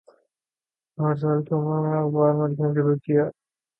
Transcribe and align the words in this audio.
آٹھ 0.97 1.19
سال 1.19 1.39
کی 1.45 1.53
عمر 1.55 1.77
میں 1.83 1.97
اخبار 1.99 2.33
میں 2.33 2.47
لکھنا 2.49 2.73
شروع 2.73 2.95
کیا 3.05 3.23